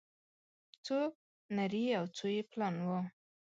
[0.85, 0.97] څو
[1.57, 2.99] نري او څو يې پلن وه